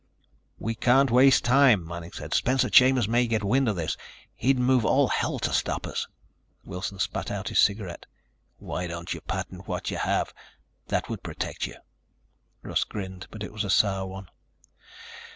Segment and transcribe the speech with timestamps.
[0.57, 2.33] "We can't waste time," Manning said.
[2.33, 3.97] "Spencer Chambers may get wind of this.
[4.33, 6.07] He'd move all hell to stop us."
[6.65, 8.07] Wilson spat out his cigarette.
[8.57, 10.33] "Why don't you patent what you have?
[10.87, 11.75] That would protect you."
[12.63, 14.29] Russ grinned, but it was a sour one.